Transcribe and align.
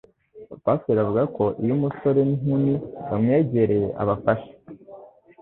pasiteri 0.63 0.99
avuga 1.01 1.23
ko 1.35 1.43
iyo 1.61 1.73
umusore 1.77 2.19
n'inkumi 2.27 2.73
bamwegereye 3.09 3.87
abafasha 4.01 4.51